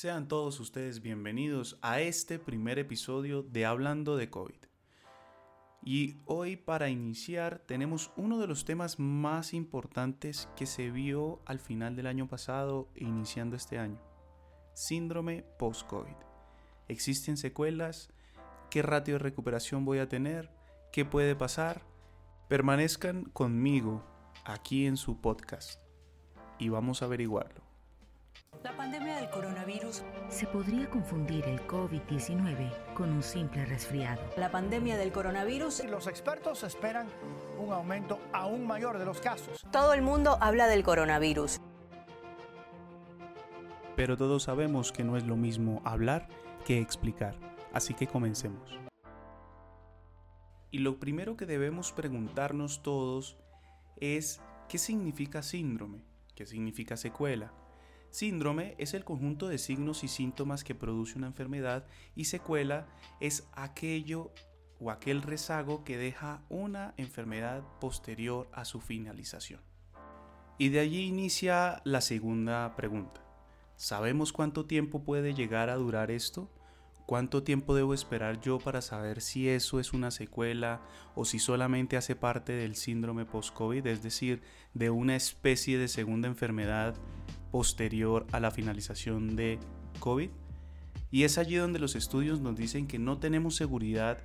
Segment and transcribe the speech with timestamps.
[0.00, 4.56] Sean todos ustedes bienvenidos a este primer episodio de Hablando de COVID.
[5.84, 11.60] Y hoy para iniciar tenemos uno de los temas más importantes que se vio al
[11.60, 14.00] final del año pasado e iniciando este año.
[14.72, 16.16] Síndrome post-COVID.
[16.88, 18.08] ¿Existen secuelas?
[18.70, 20.50] ¿Qué ratio de recuperación voy a tener?
[20.94, 21.82] ¿Qué puede pasar?
[22.48, 24.02] Permanezcan conmigo
[24.46, 25.78] aquí en su podcast
[26.58, 27.69] y vamos a averiguarlo.
[28.62, 30.02] La pandemia del coronavirus.
[30.28, 34.20] Se podría confundir el COVID-19 con un simple resfriado.
[34.36, 35.84] La pandemia del coronavirus.
[35.84, 37.08] Los expertos esperan
[37.58, 39.64] un aumento aún mayor de los casos.
[39.72, 41.58] Todo el mundo habla del coronavirus.
[43.96, 46.28] Pero todos sabemos que no es lo mismo hablar
[46.66, 47.34] que explicar,
[47.72, 48.78] así que comencemos.
[50.70, 53.38] Y lo primero que debemos preguntarnos todos
[53.96, 56.04] es ¿qué significa síndrome?
[56.34, 57.52] ¿Qué significa secuela?
[58.10, 62.88] Síndrome es el conjunto de signos y síntomas que produce una enfermedad y secuela
[63.20, 64.32] es aquello
[64.80, 69.60] o aquel rezago que deja una enfermedad posterior a su finalización.
[70.58, 73.22] Y de allí inicia la segunda pregunta.
[73.76, 76.50] ¿Sabemos cuánto tiempo puede llegar a durar esto?
[77.06, 80.80] ¿Cuánto tiempo debo esperar yo para saber si eso es una secuela
[81.14, 84.42] o si solamente hace parte del síndrome post-COVID, es decir,
[84.74, 86.94] de una especie de segunda enfermedad
[87.50, 89.58] posterior a la finalización de
[89.98, 90.30] COVID?
[91.10, 94.18] Y es allí donde los estudios nos dicen que no tenemos seguridad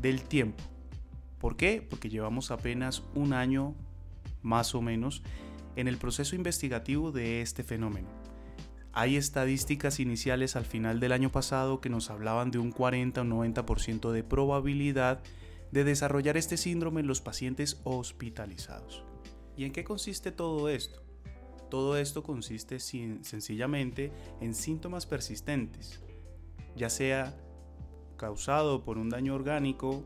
[0.00, 0.62] del tiempo.
[1.38, 1.86] ¿Por qué?
[1.88, 3.74] Porque llevamos apenas un año
[4.42, 5.22] más o menos
[5.76, 8.08] en el proceso investigativo de este fenómeno.
[8.92, 13.24] Hay estadísticas iniciales al final del año pasado que nos hablaban de un 40 o
[13.24, 15.22] 90% de probabilidad
[15.70, 19.04] de desarrollar este síndrome en los pacientes hospitalizados.
[19.56, 21.02] ¿Y en qué consiste todo esto?
[21.70, 26.02] Todo esto consiste sencillamente en síntomas persistentes,
[26.76, 27.34] ya sea
[28.16, 30.04] causado por un daño orgánico,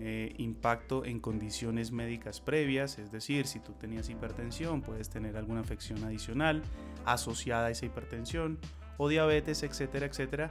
[0.00, 5.60] eh, impacto en condiciones médicas previas, es decir, si tú tenías hipertensión, puedes tener alguna
[5.60, 6.62] afección adicional
[7.04, 8.58] asociada a esa hipertensión
[8.96, 10.50] o diabetes, etcétera, etcétera.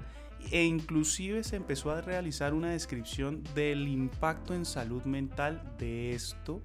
[0.51, 6.61] E inclusive se empezó a realizar una descripción del impacto en salud mental de esto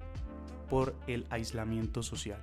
[0.69, 2.41] por el aislamiento social.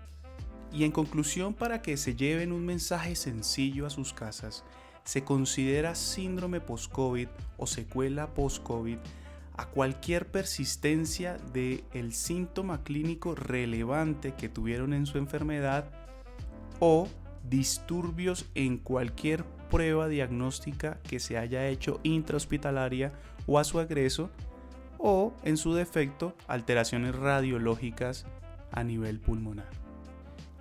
[0.72, 4.64] Y en conclusión, para que se lleven un mensaje sencillo a sus casas,
[5.04, 8.98] se considera síndrome post-COVID o secuela post-COVID
[9.56, 15.84] a cualquier persistencia del el síntoma clínico relevante que tuvieron en su enfermedad
[16.78, 17.08] o
[17.48, 23.12] disturbios en cualquier prueba diagnóstica que se haya hecho intrahospitalaria
[23.46, 24.30] o a su agreso
[24.98, 28.26] o en su defecto alteraciones radiológicas
[28.72, 29.79] a nivel pulmonar.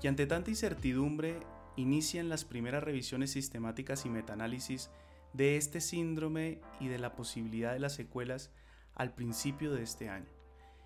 [0.02, 1.40] Y ante tanta incertidumbre
[1.76, 4.90] inician las primeras revisiones sistemáticas y metaanálisis
[5.34, 8.52] de este síndrome y de la posibilidad de las secuelas
[8.96, 10.30] al principio de este año.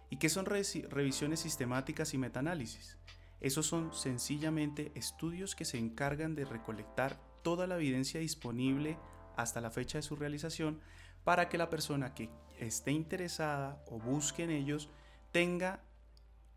[0.09, 2.97] ¿Y qué son revisiones sistemáticas y metaanálisis?
[3.41, 8.97] Esos son sencillamente estudios que se encargan de recolectar toda la evidencia disponible
[9.35, 10.79] hasta la fecha de su realización
[11.23, 12.29] para que la persona que
[12.59, 14.89] esté interesada o busque en ellos
[15.31, 15.81] tenga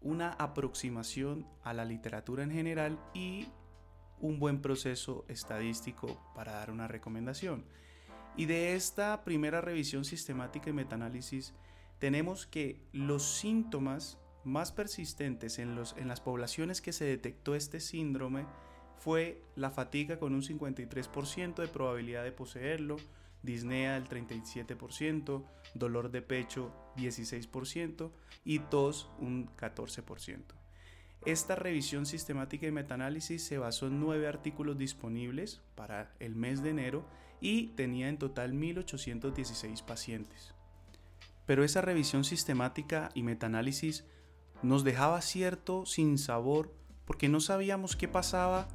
[0.06, 3.48] una aproximación a la literatura en general y
[4.20, 7.64] un buen proceso estadístico para dar una recomendación.
[8.36, 11.54] Y de esta primera revisión sistemática y metaanálisis
[11.98, 17.80] tenemos que los síntomas más persistentes en, los, en las poblaciones que se detectó este
[17.80, 18.46] síndrome
[18.98, 22.96] fue la fatiga con un 53% de probabilidad de poseerlo,
[23.46, 28.10] disnea del 37%, dolor de pecho 16%
[28.44, 30.42] y tos un 14%.
[31.24, 36.70] Esta revisión sistemática y metaanálisis se basó en nueve artículos disponibles para el mes de
[36.70, 37.08] enero
[37.40, 40.54] y tenía en total 1.816 pacientes.
[41.46, 44.04] Pero esa revisión sistemática y metaanálisis
[44.62, 46.72] nos dejaba cierto sinsabor
[47.06, 48.68] porque no sabíamos qué pasaba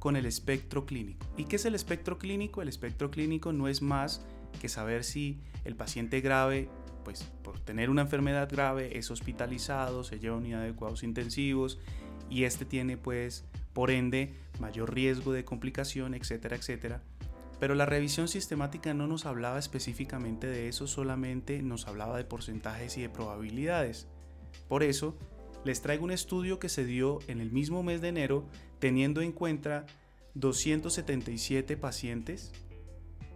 [0.00, 1.24] con el espectro clínico.
[1.36, 2.62] ¿Y qué es el espectro clínico?
[2.62, 4.24] El espectro clínico no es más
[4.60, 6.68] que saber si el paciente grave,
[7.04, 11.78] pues por tener una enfermedad grave, es hospitalizado, se lleva a unidad de cuidados intensivos
[12.30, 13.44] y este tiene pues
[13.74, 17.02] por ende mayor riesgo de complicación, etcétera, etcétera.
[17.60, 22.96] Pero la revisión sistemática no nos hablaba específicamente de eso, solamente nos hablaba de porcentajes
[22.96, 24.08] y de probabilidades.
[24.66, 25.14] Por eso,
[25.64, 28.46] les traigo un estudio que se dio en el mismo mes de enero,
[28.78, 29.86] teniendo en cuenta
[30.34, 32.52] 277 pacientes,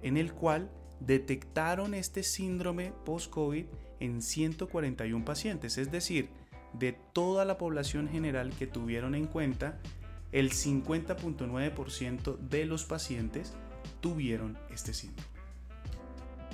[0.03, 3.67] en el cual detectaron este síndrome post-COVID
[4.01, 6.29] en 141 pacientes, es decir,
[6.73, 9.79] de toda la población general que tuvieron en cuenta,
[10.33, 13.55] el 50.9% de los pacientes
[14.01, 15.29] tuvieron este síndrome.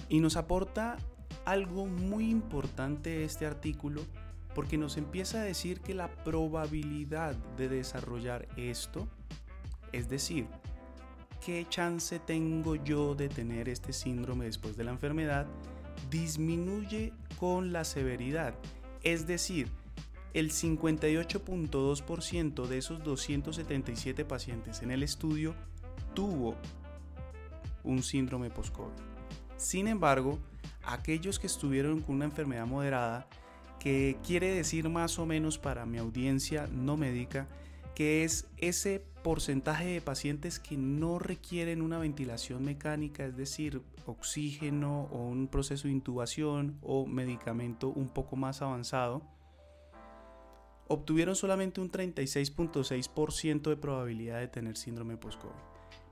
[0.08, 0.98] Y nos aporta
[1.44, 4.02] algo muy importante este artículo
[4.54, 9.06] porque nos empieza a decir que la probabilidad de desarrollar esto,
[9.92, 10.46] es decir,
[11.44, 15.46] qué chance tengo yo de tener este síndrome después de la enfermedad,
[16.10, 18.54] disminuye con la severidad.
[19.02, 19.68] Es decir,
[20.34, 25.54] el 58.2% de esos 277 pacientes en el estudio
[26.14, 26.56] tuvo
[27.82, 28.92] un síndrome post-COVID.
[29.56, 30.38] Sin embargo,
[30.84, 33.26] aquellos que estuvieron con una enfermedad moderada,
[33.80, 37.48] que quiere decir más o menos para mi audiencia no médica,
[37.94, 45.08] que es ese porcentaje de pacientes que no requieren una ventilación mecánica, es decir, oxígeno
[45.10, 49.22] o un proceso de intubación o medicamento un poco más avanzado,
[50.88, 55.54] obtuvieron solamente un 36.6% de probabilidad de tener síndrome post-COVID.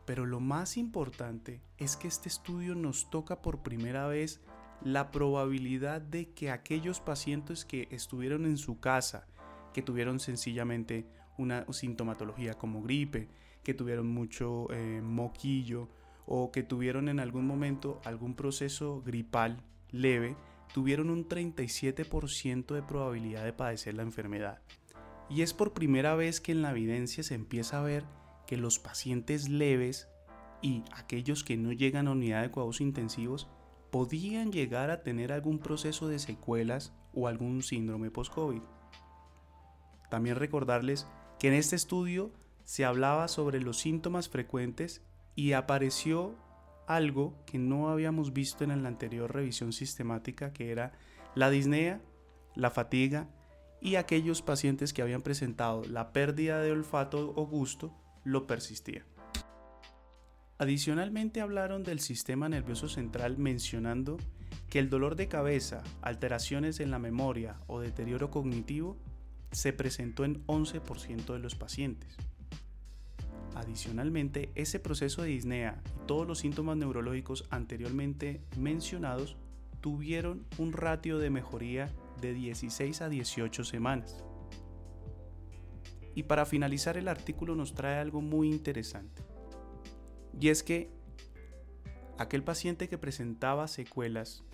[0.05, 4.41] Pero lo más importante es que este estudio nos toca por primera vez
[4.83, 9.27] la probabilidad de que aquellos pacientes que estuvieron en su casa,
[9.73, 13.29] que tuvieron sencillamente una sintomatología como gripe,
[13.63, 15.89] que tuvieron mucho eh, moquillo
[16.27, 20.37] o que tuvieron en algún momento algún proceso gripal leve,
[20.73, 24.61] tuvieron un 37% de probabilidad de padecer la enfermedad.
[25.31, 28.05] Y es por primera vez que en la evidencia se empieza a ver
[28.47, 30.09] que los pacientes leves
[30.63, 33.49] y aquellos que no llegan a unidad de cuidados intensivos
[33.91, 38.63] podían llegar a tener algún proceso de secuelas o algún síndrome post-COVID.
[40.11, 41.07] También recordarles
[41.39, 42.31] que en este estudio
[42.65, 45.03] se hablaba sobre los síntomas frecuentes
[45.35, 46.35] y apareció
[46.87, 50.93] algo que no habíamos visto en la anterior revisión sistemática, que era
[51.35, 52.01] la disnea,
[52.55, 53.29] la fatiga
[53.81, 57.95] y aquellos pacientes que habían presentado la pérdida de olfato o gusto
[58.25, 59.05] lo persistía.
[60.59, 64.17] Adicionalmente hablaron del sistema nervioso central mencionando
[64.69, 68.97] que el dolor de cabeza, alteraciones en la memoria o deterioro cognitivo
[69.53, 72.17] se presentó en 11% de los pacientes.
[73.55, 79.37] Adicionalmente, ese proceso de disnea y todos los síntomas neurológicos anteriormente mencionados
[79.81, 81.89] tuvieron un ratio de mejoría
[82.21, 84.25] de 16 a 18 semanas.
[86.17, 89.38] Y para finalizar el artículo nos trae algo muy interesante.
[90.41, 90.89] Y es que
[92.17, 94.45] aquel paciente que presentaba secuelas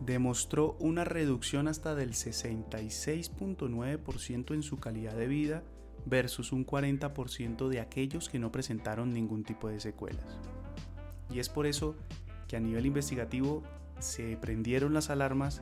[0.00, 5.62] demostró una reducción hasta del 66.9% en su calidad de vida
[6.06, 10.24] versus un 40% de aquellos que no presentaron ningún tipo de secuelas.
[11.30, 11.94] Y es por eso
[12.48, 13.62] que a nivel investigativo
[13.98, 15.60] se prendieron las alarmas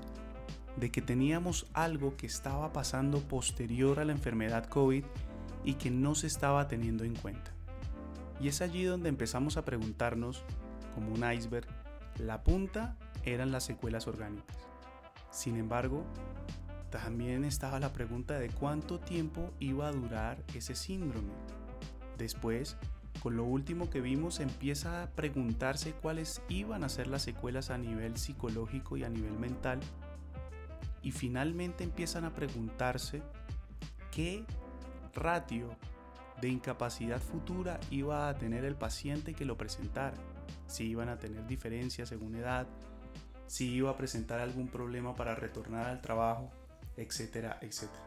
[0.76, 5.02] de que teníamos algo que estaba pasando posterior a la enfermedad COVID
[5.64, 7.57] y que no se estaba teniendo en cuenta.
[8.40, 10.44] Y es allí donde empezamos a preguntarnos,
[10.94, 11.66] como un iceberg,
[12.18, 14.56] la punta eran las secuelas orgánicas.
[15.30, 16.04] Sin embargo,
[16.90, 21.32] también estaba la pregunta de cuánto tiempo iba a durar ese síndrome.
[22.16, 22.76] Después,
[23.22, 27.78] con lo último que vimos, empieza a preguntarse cuáles iban a ser las secuelas a
[27.78, 29.80] nivel psicológico y a nivel mental.
[31.02, 33.22] Y finalmente empiezan a preguntarse
[34.10, 34.44] qué
[35.14, 35.68] ratio
[36.40, 40.16] de incapacidad futura iba a tener el paciente que lo presentara.
[40.66, 42.66] Si iban a tener diferencias según edad,
[43.46, 46.50] si iba a presentar algún problema para retornar al trabajo,
[46.96, 48.04] etcétera, etcétera.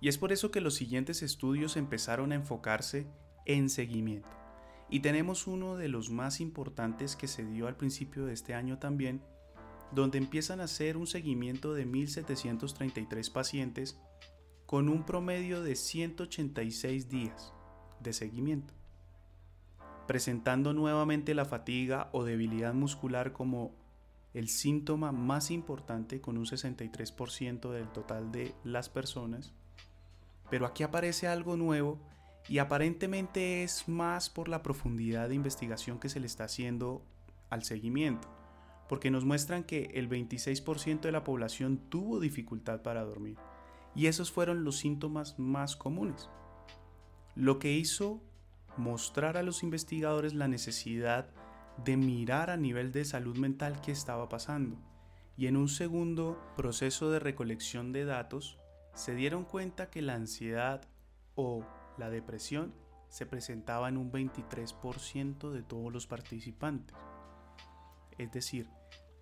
[0.00, 3.06] Y es por eso que los siguientes estudios empezaron a enfocarse
[3.46, 4.28] en seguimiento.
[4.88, 8.78] Y tenemos uno de los más importantes que se dio al principio de este año
[8.78, 9.22] también,
[9.92, 14.00] donde empiezan a hacer un seguimiento de 1.733 pacientes
[14.70, 17.52] con un promedio de 186 días
[17.98, 18.72] de seguimiento,
[20.06, 23.74] presentando nuevamente la fatiga o debilidad muscular como
[24.32, 29.52] el síntoma más importante con un 63% del total de las personas.
[30.50, 31.98] Pero aquí aparece algo nuevo
[32.48, 37.02] y aparentemente es más por la profundidad de investigación que se le está haciendo
[37.48, 38.28] al seguimiento,
[38.88, 43.36] porque nos muestran que el 26% de la población tuvo dificultad para dormir
[43.94, 46.28] y esos fueron los síntomas más comunes.
[47.34, 48.22] Lo que hizo
[48.76, 51.28] mostrar a los investigadores la necesidad
[51.84, 54.76] de mirar a nivel de salud mental qué estaba pasando.
[55.36, 58.58] Y en un segundo proceso de recolección de datos,
[58.94, 60.82] se dieron cuenta que la ansiedad
[61.34, 61.64] o
[61.96, 62.74] la depresión
[63.08, 66.96] se presentaba en un 23% de todos los participantes.
[68.18, 68.68] Es decir,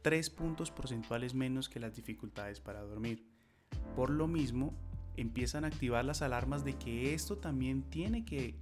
[0.02, 3.27] 3 puntos porcentuales menos que las dificultades para dormir.
[3.96, 4.72] Por lo mismo,
[5.16, 8.54] empiezan a activar las alarmas de que esto también tiene que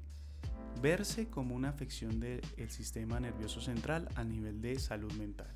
[0.80, 5.50] verse como una afección del sistema nervioso central a nivel de salud mental.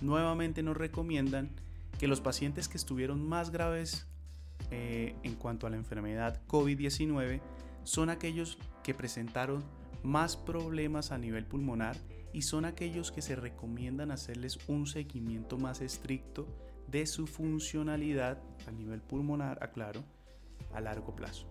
[0.00, 1.50] Nuevamente nos recomiendan
[1.98, 4.06] que los pacientes que estuvieron más graves
[4.70, 7.40] eh, en cuanto a la enfermedad COVID-19
[7.84, 9.64] son aquellos que presentaron
[10.02, 11.96] más problemas a nivel pulmonar
[12.32, 16.46] y son aquellos que se recomiendan hacerles un seguimiento más estricto
[16.88, 20.04] de su funcionalidad a nivel pulmonar, aclaro,
[20.72, 21.46] a largo plazo.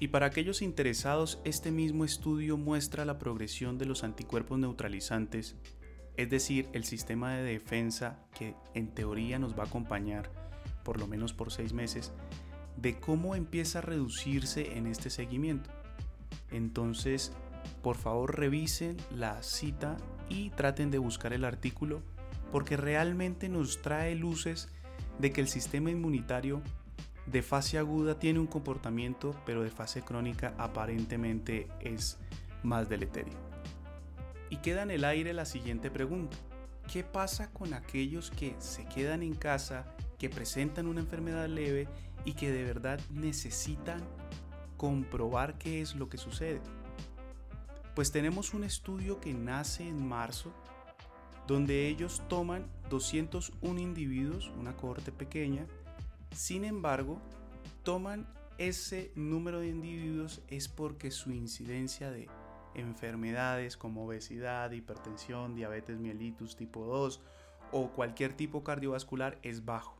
[0.00, 5.56] Y para aquellos interesados, este mismo estudio muestra la progresión de los anticuerpos neutralizantes,
[6.16, 10.30] es decir, el sistema de defensa que en teoría nos va a acompañar
[10.88, 12.12] por lo menos por seis meses,
[12.78, 15.68] de cómo empieza a reducirse en este seguimiento.
[16.50, 17.32] Entonces,
[17.82, 19.98] por favor revisen la cita
[20.30, 22.02] y traten de buscar el artículo
[22.52, 24.68] porque realmente nos trae luces
[25.18, 26.62] de que el sistema inmunitario
[27.26, 32.18] de fase aguda tiene un comportamiento, pero de fase crónica aparentemente es
[32.62, 33.34] más deleterio.
[34.50, 36.36] Y queda en el aire la siguiente pregunta.
[36.90, 39.84] ¿Qué pasa con aquellos que se quedan en casa,
[40.18, 41.86] que presentan una enfermedad leve
[42.24, 44.00] y que de verdad necesitan
[44.78, 46.62] comprobar qué es lo que sucede?
[47.94, 50.54] Pues tenemos un estudio que nace en marzo
[51.48, 55.66] donde ellos toman 201 individuos, una cohorte pequeña,
[56.30, 57.18] sin embargo,
[57.84, 58.28] toman
[58.58, 62.28] ese número de individuos es porque su incidencia de
[62.74, 67.20] enfermedades como obesidad, hipertensión, diabetes mellitus tipo 2
[67.72, 69.96] o cualquier tipo cardiovascular es bajo.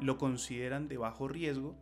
[0.00, 1.76] Lo consideran de bajo riesgo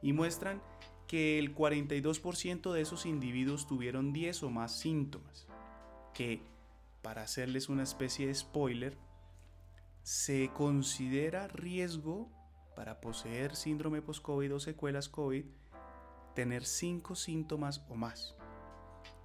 [0.00, 0.62] y muestran
[1.08, 5.48] que el 42% de esos individuos tuvieron 10 o más síntomas,
[6.14, 6.40] que
[7.02, 8.98] para hacerles una especie de spoiler,
[10.02, 12.30] se considera riesgo
[12.74, 15.44] para poseer síndrome post-COVID o secuelas COVID
[16.34, 18.34] tener 5 síntomas o más.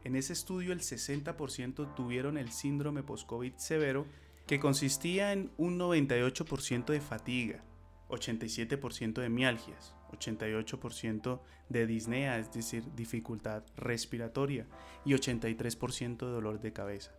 [0.04, 4.06] En ese estudio el 60% tuvieron el síndrome post-COVID severo
[4.46, 7.64] que consistía en un 98% de fatiga,
[8.10, 14.68] 87% de mialgias, 88% de disnea, es decir, dificultad respiratoria,
[15.04, 17.12] y 83% de dolor de cabeza.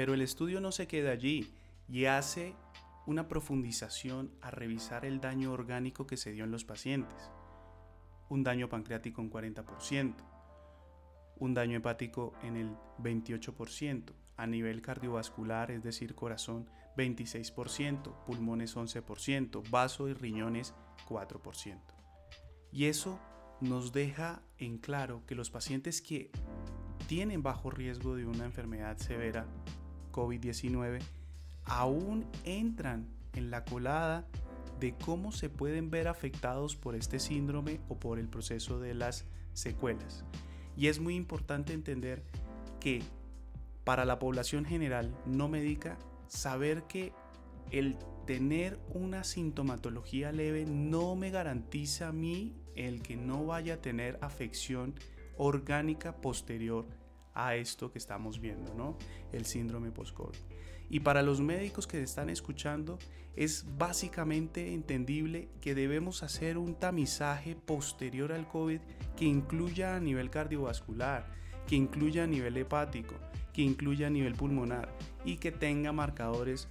[0.00, 1.52] Pero el estudio no se queda allí
[1.86, 2.54] y hace
[3.04, 7.30] una profundización a revisar el daño orgánico que se dio en los pacientes.
[8.30, 10.14] Un daño pancreático en 40%,
[11.36, 12.70] un daño hepático en el
[13.02, 16.66] 28%, a nivel cardiovascular, es decir, corazón
[16.96, 20.72] 26%, pulmones 11%, vaso y riñones
[21.10, 21.78] 4%.
[22.72, 23.20] Y eso
[23.60, 26.30] nos deja en claro que los pacientes que
[27.06, 29.46] tienen bajo riesgo de una enfermedad severa
[30.12, 31.00] COVID-19
[31.64, 34.26] aún entran en la colada
[34.80, 39.26] de cómo se pueden ver afectados por este síndrome o por el proceso de las
[39.52, 40.24] secuelas.
[40.76, 42.22] Y es muy importante entender
[42.80, 43.02] que
[43.84, 45.98] para la población general no médica,
[46.28, 47.12] saber que
[47.70, 53.80] el tener una sintomatología leve no me garantiza a mí el que no vaya a
[53.80, 54.94] tener afección
[55.36, 56.86] orgánica posterior
[57.34, 58.96] a esto que estamos viendo, ¿no?
[59.32, 60.38] El síndrome post-COVID.
[60.88, 62.98] Y para los médicos que están escuchando,
[63.36, 68.80] es básicamente entendible que debemos hacer un tamizaje posterior al COVID
[69.16, 71.26] que incluya a nivel cardiovascular,
[71.66, 73.14] que incluya a nivel hepático,
[73.52, 74.92] que incluya a nivel pulmonar
[75.24, 76.68] y que tenga marcadores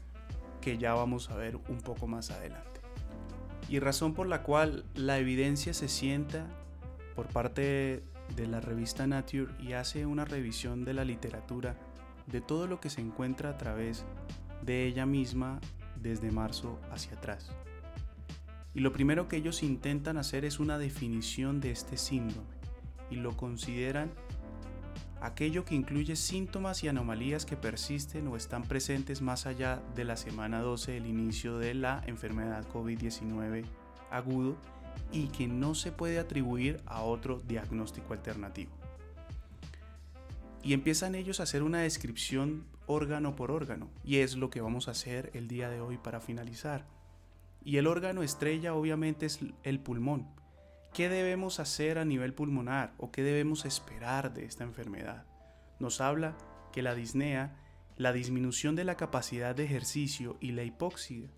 [0.61, 2.81] que ya vamos a ver un poco más adelante.
[3.69, 6.45] Y razón por la cual la evidencia se sienta
[7.15, 8.03] por parte
[8.35, 11.75] de la revista Nature y hace una revisión de la literatura
[12.27, 14.05] de todo lo que se encuentra a través
[14.61, 15.59] de ella misma
[16.01, 17.51] desde marzo hacia atrás.
[18.73, 22.47] Y lo primero que ellos intentan hacer es una definición de este síndrome
[23.09, 24.11] y lo consideran
[25.21, 30.15] aquello que incluye síntomas y anomalías que persisten o están presentes más allá de la
[30.15, 33.65] semana 12 del inicio de la enfermedad COVID-19
[34.11, 34.55] agudo
[35.11, 38.71] y que no se puede atribuir a otro diagnóstico alternativo.
[40.61, 44.87] Y empiezan ellos a hacer una descripción órgano por órgano, y es lo que vamos
[44.87, 46.85] a hacer el día de hoy para finalizar.
[47.63, 50.27] Y el órgano estrella obviamente es el pulmón.
[50.93, 55.25] ¿Qué debemos hacer a nivel pulmonar o qué debemos esperar de esta enfermedad?
[55.79, 56.35] Nos habla
[56.71, 57.55] que la disnea,
[57.95, 61.29] la disminución de la capacidad de ejercicio y la hipoxia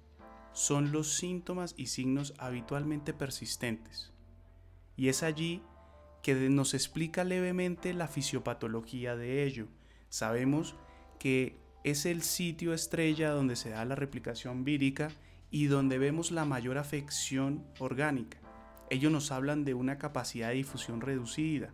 [0.54, 4.12] son los síntomas y signos habitualmente persistentes.
[4.96, 5.62] Y es allí
[6.22, 9.68] que nos explica levemente la fisiopatología de ello.
[10.10, 10.76] Sabemos
[11.20, 15.10] que es el sitio estrella donde se da la replicación vírica
[15.50, 18.38] y donde vemos la mayor afección orgánica.
[18.90, 21.74] Ellos nos hablan de una capacidad de difusión reducida,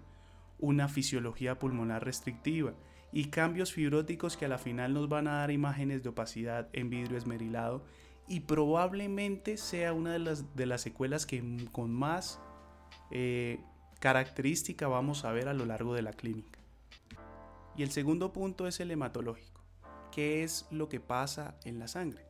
[0.59, 2.73] una fisiología pulmonar restrictiva
[3.11, 6.89] y cambios fibróticos que a la final nos van a dar imágenes de opacidad en
[6.89, 7.83] vidrio esmerilado
[8.27, 12.39] y probablemente sea una de las, de las secuelas que con más
[13.11, 13.59] eh,
[13.99, 16.59] característica vamos a ver a lo largo de la clínica.
[17.75, 19.61] Y el segundo punto es el hematológico,
[20.11, 22.25] que es lo que pasa en la sangre.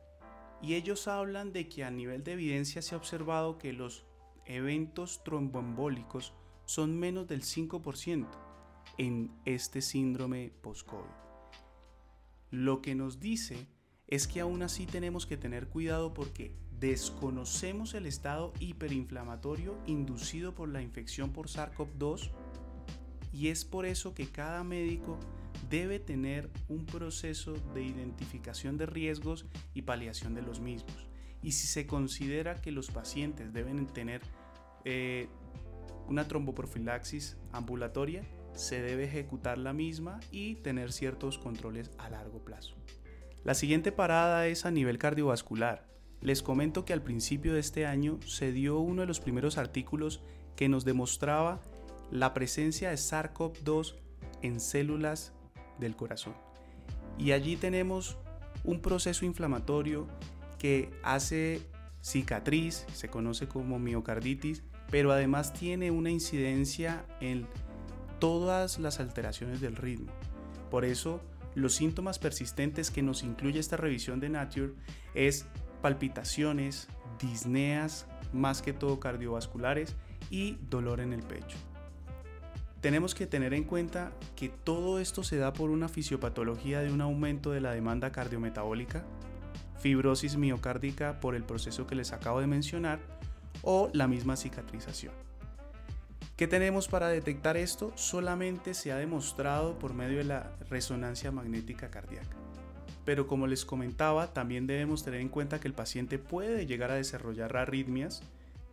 [0.60, 4.04] Y ellos hablan de que a nivel de evidencia se ha observado que los
[4.44, 8.26] eventos tromboembólicos son menos del 5%
[8.98, 11.04] en este síndrome post-COVID.
[12.50, 13.68] Lo que nos dice
[14.08, 20.70] es que aún así tenemos que tener cuidado porque desconocemos el estado hiperinflamatorio inducido por
[20.70, 22.30] la infección por SARS-CoV-2
[23.32, 25.18] y es por eso que cada médico
[25.68, 31.08] debe tener un proceso de identificación de riesgos y paliación de los mismos.
[31.42, 34.22] Y si se considera que los pacientes deben tener
[34.84, 35.28] eh,
[36.08, 38.24] una tromboprofilaxis ambulatoria,
[38.54, 42.74] se debe ejecutar la misma y tener ciertos controles a largo plazo.
[43.48, 45.88] La siguiente parada es a nivel cardiovascular.
[46.20, 50.20] Les comento que al principio de este año se dio uno de los primeros artículos
[50.54, 51.62] que nos demostraba
[52.10, 53.94] la presencia de SARS-CoV-2
[54.42, 55.32] en células
[55.78, 56.34] del corazón.
[57.16, 58.18] Y allí tenemos
[58.64, 60.06] un proceso inflamatorio
[60.58, 61.62] que hace
[62.02, 67.46] cicatriz, se conoce como miocarditis, pero además tiene una incidencia en
[68.18, 70.12] todas las alteraciones del ritmo.
[70.70, 71.22] Por eso,
[71.54, 74.72] los síntomas persistentes que nos incluye esta revisión de Nature
[75.14, 75.46] es
[75.82, 76.88] palpitaciones,
[77.20, 79.96] disneas, más que todo cardiovasculares
[80.30, 81.56] y dolor en el pecho.
[82.80, 87.00] Tenemos que tener en cuenta que todo esto se da por una fisiopatología de un
[87.00, 89.04] aumento de la demanda cardiometabólica,
[89.80, 93.00] fibrosis miocárdica por el proceso que les acabo de mencionar
[93.62, 95.12] o la misma cicatrización.
[96.38, 97.90] ¿Qué tenemos para detectar esto?
[97.96, 102.36] Solamente se ha demostrado por medio de la resonancia magnética cardíaca.
[103.04, 106.94] Pero como les comentaba, también debemos tener en cuenta que el paciente puede llegar a
[106.94, 108.22] desarrollar arritmias,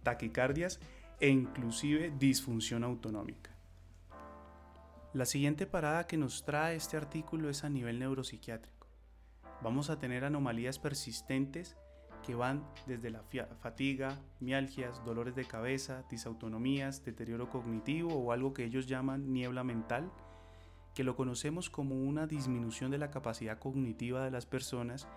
[0.03, 0.79] taquicardias
[1.19, 3.49] e inclusive disfunción autonómica.
[5.13, 8.85] La siguiente parada que nos trae este artículo es a nivel neuropsiquiátrico.
[9.63, 11.75] Vamos a tener anomalías persistentes
[12.25, 13.21] que van desde la
[13.61, 20.11] fatiga, mialgias, dolores de cabeza, disautonomías, deterioro cognitivo o algo que ellos llaman niebla mental,
[20.95, 25.07] que lo conocemos como una disminución de la capacidad cognitiva de las personas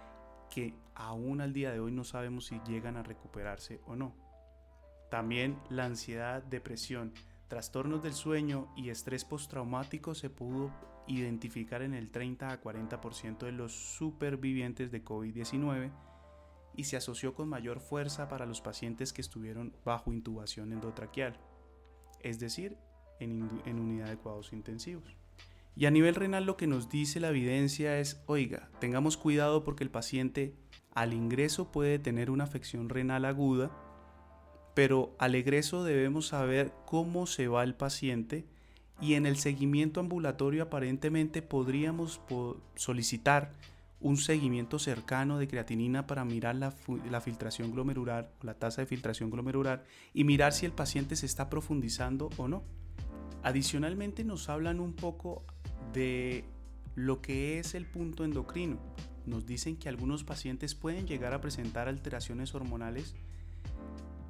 [0.50, 4.14] que aún al día de hoy no sabemos si llegan a recuperarse o no.
[5.10, 7.14] También la ansiedad, depresión,
[7.48, 10.70] trastornos del sueño y estrés postraumático se pudo
[11.06, 15.90] identificar en el 30 a 40% de los supervivientes de COVID-19
[16.78, 21.36] y se asoció con mayor fuerza para los pacientes que estuvieron bajo intubación endotraqueal,
[22.20, 22.78] es decir,
[23.18, 25.16] en, en unidad de cuidados intensivos.
[25.74, 29.82] Y a nivel renal lo que nos dice la evidencia es, oiga, tengamos cuidado porque
[29.82, 30.54] el paciente
[30.94, 33.72] al ingreso puede tener una afección renal aguda,
[34.74, 38.44] pero al egreso debemos saber cómo se va el paciente
[39.00, 42.20] y en el seguimiento ambulatorio aparentemente podríamos
[42.76, 43.50] solicitar
[44.00, 46.70] un seguimiento cercano de creatinina para mirar la,
[47.20, 49.84] filtración glomerular la tasa de filtración glomerular
[50.14, 52.62] y mirar si el paciente se está profundizando o no.
[53.42, 55.44] Adicionalmente nos hablan un poco
[55.92, 56.44] de
[56.94, 58.78] lo que es el punto endocrino.
[59.26, 63.14] Nos dicen que algunos pacientes pueden llegar a presentar alteraciones hormonales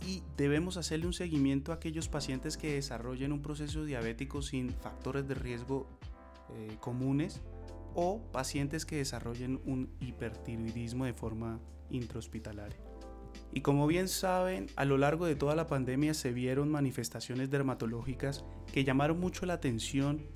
[0.06, 5.28] y debemos hacerle un seguimiento a aquellos pacientes que desarrollen un proceso diabético sin factores
[5.28, 5.86] de riesgo
[6.54, 7.42] eh, comunes
[7.94, 12.78] o pacientes que desarrollen un hipertiroidismo de forma intrahospitalaria.
[13.52, 18.44] Y como bien saben, a lo largo de toda la pandemia se vieron manifestaciones dermatológicas
[18.72, 20.26] que llamaron mucho la atención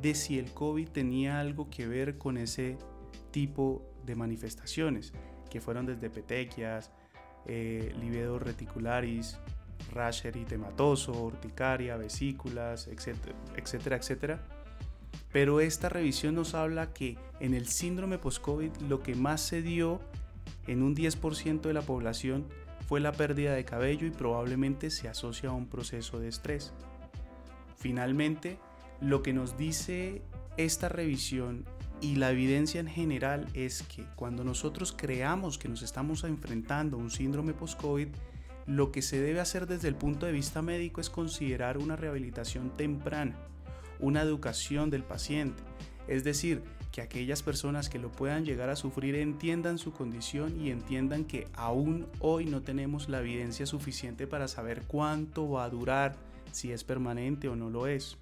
[0.00, 2.76] de si el COVID tenía algo que ver con ese
[3.30, 5.12] tipo de manifestaciones,
[5.50, 6.90] que fueron desde petequias,
[7.46, 7.94] eh,
[8.40, 9.38] reticularis,
[9.92, 14.59] rash eritematoso, urticaria, vesículas, etcétera, etcétera, etcétera
[15.32, 20.00] pero esta revisión nos habla que en el síndrome post-COVID lo que más se dio
[20.66, 22.46] en un 10% de la población
[22.88, 26.72] fue la pérdida de cabello y probablemente se asocia a un proceso de estrés.
[27.76, 28.58] Finalmente,
[29.00, 30.22] lo que nos dice
[30.56, 31.64] esta revisión
[32.00, 37.00] y la evidencia en general es que cuando nosotros creamos que nos estamos enfrentando a
[37.00, 38.08] un síndrome post-COVID,
[38.66, 42.76] lo que se debe hacer desde el punto de vista médico es considerar una rehabilitación
[42.76, 43.36] temprana
[44.00, 45.62] una educación del paciente,
[46.08, 50.70] es decir, que aquellas personas que lo puedan llegar a sufrir entiendan su condición y
[50.70, 56.16] entiendan que aún hoy no tenemos la evidencia suficiente para saber cuánto va a durar,
[56.50, 58.18] si es permanente o no lo es.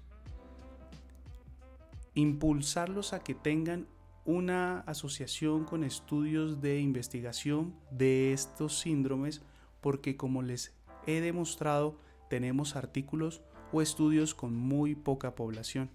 [2.15, 3.87] impulsarlos a que tengan
[4.25, 9.41] una asociación con estudios de investigación de estos síndromes
[9.79, 10.73] porque como les
[11.07, 11.97] he demostrado
[12.29, 15.89] tenemos artículos o estudios con muy poca población.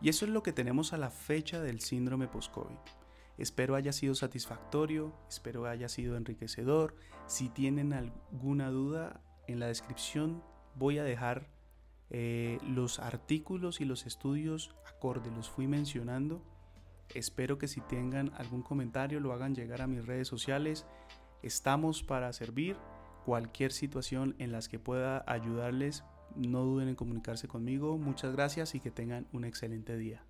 [0.00, 2.76] Y eso es lo que tenemos a la fecha del síndrome post-COVID.
[3.38, 6.96] Espero haya sido satisfactorio, espero haya sido enriquecedor.
[7.26, 10.42] Si tienen alguna duda, en la descripción
[10.74, 11.48] voy a dejar
[12.10, 16.42] eh, los artículos y los estudios acorde, los fui mencionando.
[17.14, 20.86] Espero que si tengan algún comentario lo hagan llegar a mis redes sociales.
[21.42, 22.76] Estamos para servir.
[23.24, 26.02] Cualquier situación en las que pueda ayudarles,
[26.36, 27.98] no duden en comunicarse conmigo.
[27.98, 30.22] Muchas gracias y que tengan un excelente día.